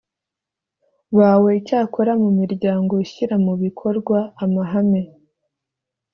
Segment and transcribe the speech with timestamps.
[1.17, 5.01] bawe icyakora mu miryango ishyira mu bikorwa amahame